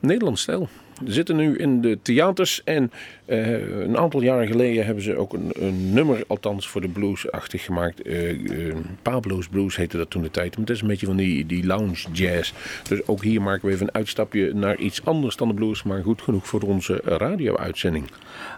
Nederlands 0.00 0.42
stijl. 0.42 0.68
Zitten 1.04 1.36
nu 1.36 1.56
in 1.56 1.80
de 1.80 1.98
theaters 2.02 2.64
en 2.64 2.90
eh, 3.24 3.80
een 3.80 3.98
aantal 3.98 4.22
jaren 4.22 4.46
geleden 4.46 4.84
hebben 4.84 5.02
ze 5.04 5.16
ook 5.16 5.32
een, 5.32 5.50
een 5.52 5.92
nummer, 5.92 6.24
althans 6.26 6.68
voor 6.68 6.80
de 6.80 6.88
blues-achtig 6.88 7.64
gemaakt. 7.64 8.02
Eh, 8.02 8.68
eh, 8.68 8.76
Pablo's 9.02 9.48
Blues 9.48 9.76
heette 9.76 9.96
dat 9.96 10.10
toen 10.10 10.22
de 10.22 10.30
tijd. 10.30 10.56
Het 10.56 10.70
is 10.70 10.80
een 10.80 10.86
beetje 10.86 11.06
van 11.06 11.16
die, 11.16 11.46
die 11.46 11.66
lounge 11.66 12.06
jazz. 12.12 12.52
Dus 12.88 13.06
ook 13.06 13.22
hier 13.22 13.42
maken 13.42 13.68
we 13.68 13.74
even 13.74 13.86
een 13.86 13.94
uitstapje 13.94 14.54
naar 14.54 14.76
iets 14.76 15.04
anders 15.04 15.36
dan 15.36 15.48
de 15.48 15.54
blues, 15.54 15.82
maar 15.82 16.02
goed 16.02 16.22
genoeg 16.22 16.46
voor 16.46 16.62
onze 16.62 17.00
radio-uitzending. 17.04 18.04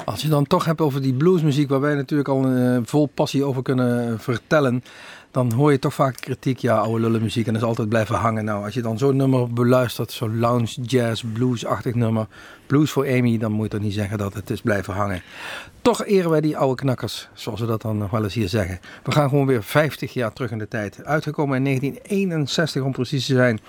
Als 0.05 0.23
je 0.23 0.29
dan 0.29 0.47
toch 0.47 0.65
hebt 0.65 0.81
over 0.81 1.03
die 1.03 1.15
bluesmuziek, 1.15 1.69
waar 1.69 1.81
wij 1.81 1.95
natuurlijk 1.95 2.29
al 2.29 2.45
vol 2.85 3.07
passie 3.07 3.45
over 3.45 3.63
kunnen 3.63 4.21
vertellen, 4.21 4.83
dan 5.31 5.53
hoor 5.53 5.73
je 5.73 5.79
toch 5.79 5.95
vaak 5.95 6.17
kritiek, 6.17 6.59
ja, 6.59 6.77
oude 6.77 7.01
lullenmuziek 7.01 7.47
en 7.47 7.53
dat 7.53 7.63
is 7.63 7.69
altijd 7.69 7.89
blijven 7.89 8.15
hangen. 8.15 8.45
Nou, 8.45 8.65
als 8.65 8.75
je 8.75 8.83
dan 8.83 8.99
zo'n 8.99 9.17
nummer 9.17 9.53
beluistert, 9.53 10.13
zo'n 10.13 10.39
lounge, 10.39 10.81
jazz, 10.83 11.25
blues-achtig 11.33 11.95
nummer, 11.95 12.27
blues 12.67 12.91
voor 12.91 13.09
Amy, 13.09 13.39
dan 13.39 13.53
moet 13.53 13.65
je 13.65 13.71
toch 13.71 13.81
niet 13.81 13.93
zeggen 13.93 14.19
dat 14.19 14.35
het 14.35 14.51
is 14.51 14.61
blijven 14.61 14.95
hangen. 14.95 15.23
Toch 15.83 16.05
eren 16.05 16.31
wij 16.31 16.41
die 16.41 16.57
oude 16.57 16.83
knakkers, 16.83 17.29
zoals 17.33 17.61
we 17.61 17.67
dat 17.67 17.83
dan 17.83 17.99
nog 17.99 18.11
wel 18.11 18.23
eens 18.23 18.35
hier 18.35 18.49
zeggen. 18.49 18.81
We 19.03 19.13
gaan 19.13 19.29
gewoon 19.29 19.47
weer 19.47 19.63
50 19.63 20.13
jaar 20.13 20.33
terug 20.33 20.51
in 20.51 20.59
de 20.59 20.69
tijd. 20.69 21.05
Uitgekomen 21.05 21.57
in 21.57 21.65
1961 21.65 22.83
om 22.83 22.93
precies 22.93 23.27
te 23.27 23.35
zijn. 23.35 23.61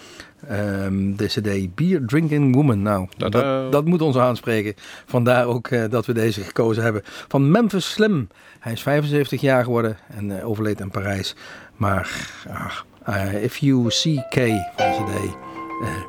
Ehm, 0.47 1.15
de 1.15 1.25
CD 1.25 1.75
Beer 1.75 2.05
Drinking 2.05 2.55
Woman. 2.55 2.81
Nou, 2.81 3.07
dat, 3.17 3.71
dat 3.71 3.85
moet 3.85 4.01
ons 4.01 4.17
aanspreken. 4.17 4.73
Vandaar 5.05 5.45
ook 5.45 5.67
eh, 5.67 5.83
dat 5.89 6.05
we 6.05 6.13
deze 6.13 6.41
gekozen 6.41 6.83
hebben. 6.83 7.01
Van 7.05 7.51
Memphis 7.51 7.91
Slim. 7.91 8.27
Hij 8.59 8.71
is 8.71 8.81
75 8.81 9.41
jaar 9.41 9.63
geworden 9.63 9.97
en 10.07 10.39
eh, 10.39 10.47
overleed 10.47 10.79
in 10.79 10.89
Parijs. 10.89 11.35
Maar 11.75 12.29
ach, 12.49 12.85
eh, 13.03 13.43
If 13.43 13.57
You 13.57 13.91
See 13.91 14.25
K 14.29 14.35
van 14.75 15.05
de 15.05 15.29
CD 15.29 15.35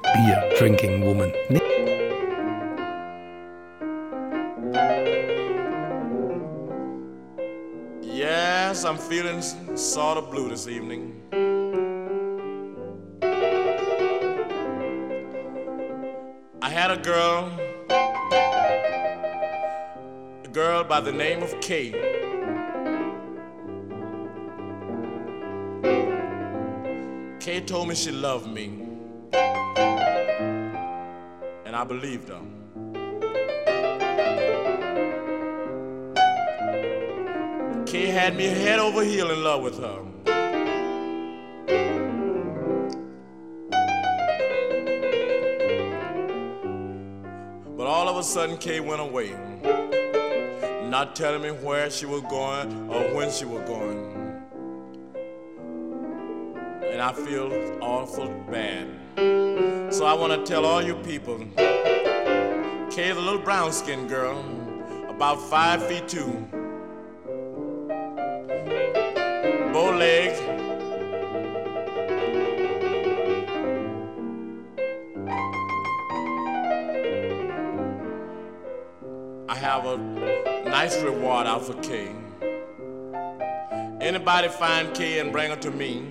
Beer 0.02 0.54
Drinking 0.56 1.04
Woman. 1.04 1.34
Nee. 1.48 1.90
Yes, 8.00 8.84
I'm 8.84 8.98
feeling 8.98 9.42
sort 9.74 10.16
of 10.16 10.28
blue 10.30 10.48
this 10.48 10.66
evening. 10.66 11.12
I 16.64 16.68
had 16.68 16.92
a 16.92 16.96
girl, 16.96 17.50
a 20.44 20.48
girl 20.52 20.84
by 20.84 21.00
the 21.00 21.10
name 21.10 21.42
of 21.42 21.60
Kay. 21.60 21.90
Kay 27.40 27.62
told 27.62 27.88
me 27.88 27.96
she 27.96 28.12
loved 28.12 28.46
me, 28.46 28.66
and 31.66 31.74
I 31.74 31.82
believed 31.82 32.28
her. 32.28 32.40
Kay 37.86 38.06
had 38.06 38.36
me 38.36 38.44
head 38.44 38.78
over 38.78 39.02
heel 39.02 39.32
in 39.32 39.42
love 39.42 39.64
with 39.64 39.80
her. 39.80 39.98
A 48.22 48.24
sudden, 48.24 48.56
Kay 48.56 48.78
went 48.78 49.00
away, 49.00 49.32
not 50.84 51.16
telling 51.16 51.42
me 51.42 51.50
where 51.50 51.90
she 51.90 52.06
was 52.06 52.22
going 52.22 52.88
or 52.88 53.12
when 53.16 53.32
she 53.32 53.44
was 53.44 53.68
going. 53.68 53.98
And 56.84 57.02
I 57.02 57.12
feel 57.12 57.52
awful 57.80 58.28
bad. 58.48 58.86
So 59.92 60.04
I 60.04 60.12
want 60.12 60.32
to 60.34 60.44
tell 60.48 60.64
all 60.64 60.80
you 60.80 60.94
people 60.94 61.38
Kay, 62.92 63.10
the 63.12 63.20
little 63.20 63.40
brown 63.40 63.72
skinned 63.72 64.08
girl, 64.08 64.38
about 65.08 65.40
five 65.40 65.84
feet 65.88 66.06
two. 66.06 66.30
bow 69.72 69.96
legs. 69.96 70.51
I 79.52 79.54
have 79.56 79.84
a 79.84 79.98
nice 80.64 80.96
reward 81.02 81.46
out 81.46 81.66
for 81.66 81.74
Kay. 81.82 82.08
Anybody 84.00 84.48
find 84.48 84.94
Kay 84.94 85.18
and 85.18 85.30
bring 85.30 85.50
her 85.50 85.56
to 85.56 85.70
me? 85.70 86.10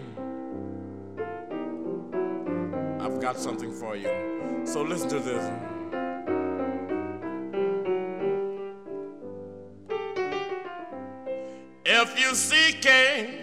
I've 3.00 3.20
got 3.20 3.40
something 3.40 3.74
for 3.74 3.96
you. 3.96 4.62
So 4.64 4.84
listen 4.84 5.10
to 5.10 5.20
this. 5.20 5.44
If 11.84 12.20
you 12.20 12.36
see 12.36 12.74
Kay, 12.80 13.41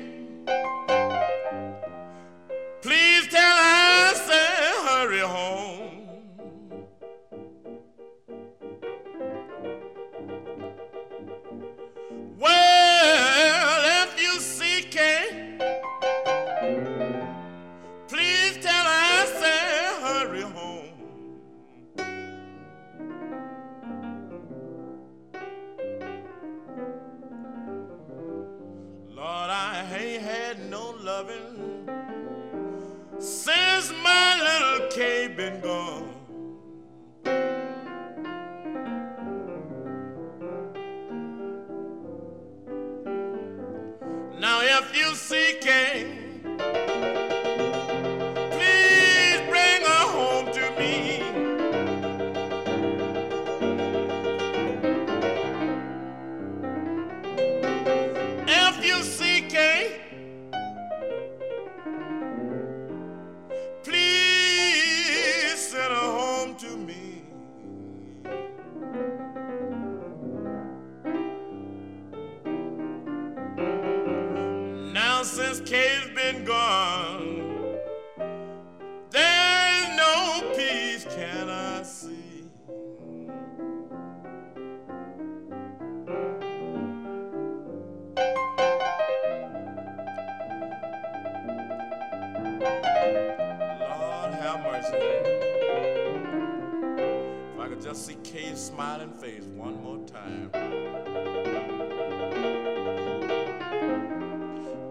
Mercy. 94.79 94.97
If 97.53 97.59
I 97.59 97.68
could 97.68 97.83
just 97.83 98.07
see 98.07 98.16
Kay's 98.22 98.59
smiling 98.59 99.11
face 99.11 99.43
one 99.45 99.83
more 99.83 99.99
time. 100.07 100.51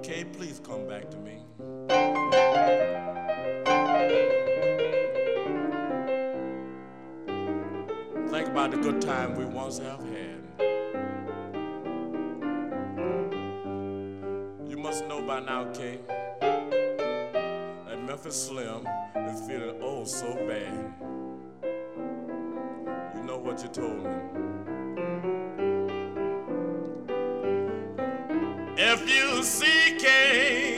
Kay, 0.04 0.26
please 0.26 0.60
come 0.62 0.88
back 0.88 1.10
to 1.12 1.18
me. 1.18 1.44
Think 8.30 8.48
about 8.50 8.72
the 8.72 8.78
good 8.78 9.02
time 9.02 9.36
we 9.36 9.46
once 9.46 9.80
have 9.80 10.02
had. 10.02 10.44
You 14.70 14.78
must 14.78 15.08
know 15.08 15.22
by 15.22 15.40
now, 15.40 15.72
Kay, 15.72 16.00
Memphis 18.18 18.48
Slim 18.48 18.88
is 19.30 19.42
feeling 19.48 19.80
oh 19.80 20.04
so 20.04 20.34
bad. 20.48 20.92
You 23.14 23.24
know 23.24 23.38
what 23.38 23.62
you 23.62 23.70
told 23.70 24.04
me. 24.04 24.10
If 28.76 29.08
you 29.08 29.44
see 29.44 29.98
Kay, 30.00 30.77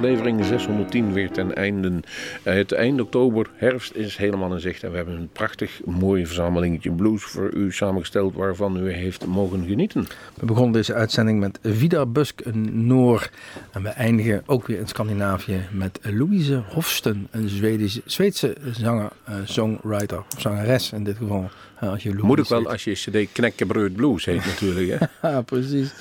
aflevering 0.00 0.44
610 0.44 1.12
weer 1.12 1.30
ten 1.30 1.54
einde. 1.54 2.00
Eh, 2.42 2.54
het 2.54 2.72
eind 2.72 3.00
oktober, 3.00 3.50
herfst 3.54 3.94
is 3.94 4.16
helemaal 4.16 4.54
in 4.54 4.60
zicht. 4.60 4.82
En 4.82 4.90
we 4.90 4.96
hebben 4.96 5.16
een 5.16 5.28
prachtig 5.32 5.80
mooie 5.84 6.26
verzamelingetje 6.26 6.90
blues 6.92 7.22
voor 7.22 7.52
u 7.54 7.72
samengesteld 7.72 8.34
waarvan 8.34 8.86
u 8.86 8.92
heeft 8.92 9.26
mogen 9.26 9.66
genieten. 9.66 10.06
We 10.34 10.46
begonnen 10.46 10.72
deze 10.72 10.94
uitzending 10.94 11.40
met 11.40 11.58
Vida 11.62 12.06
Busk, 12.06 12.40
een 12.44 12.86
Noor. 12.86 13.30
En 13.72 13.82
we 13.82 13.88
eindigen 13.88 14.42
ook 14.46 14.66
weer 14.66 14.78
in 14.78 14.88
Scandinavië 14.88 15.60
met 15.72 15.98
Louise 16.02 16.62
Hofsten, 16.68 17.28
een 17.30 17.48
Zweedse, 17.48 18.02
Zweedse 18.04 18.56
zanger, 18.72 19.10
eh, 19.24 19.34
songwriter, 19.44 20.18
of 20.18 20.40
zangeres 20.40 20.92
in 20.92 21.04
dit 21.04 21.16
geval. 21.16 21.50
Eh, 21.80 21.92
Moet 22.22 22.38
ik 22.38 22.46
wel 22.46 22.70
als 22.70 22.84
je 22.84 22.92
cd 22.92 23.32
Knekkenbreud 23.32 23.92
Blues 23.92 24.24
heet 24.24 24.44
natuurlijk. 24.46 24.98
Ja, 25.22 25.42
precies. 25.42 25.92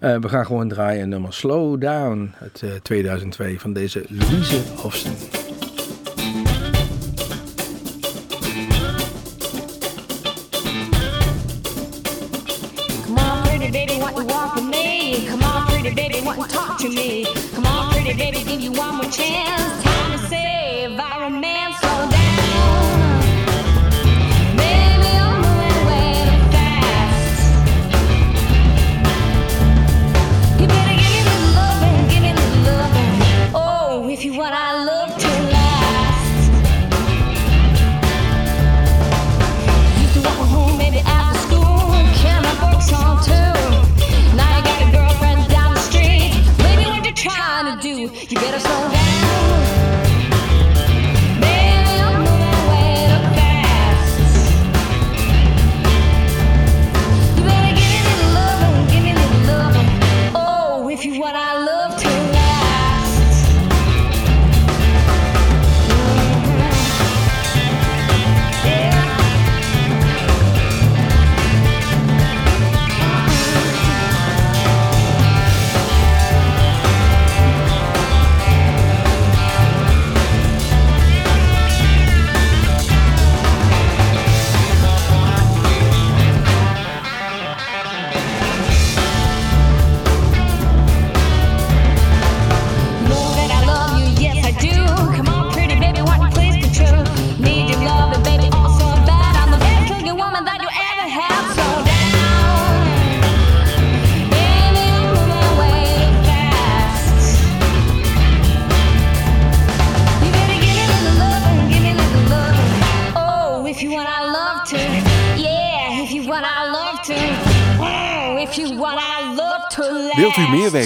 Eh, 0.00 0.16
we 0.16 0.28
gaan 0.28 0.46
gewoon 0.46 0.68
draaien 0.68 1.08
nummer 1.08 1.32
Slow 1.32 1.80
Down 1.80 2.32
het 2.34 2.64
2002 2.82 3.52
eh, 3.52 3.58
van 3.58 3.72
deze 3.72 4.04
Louise 4.08 4.60
Hofstede. 4.76 5.45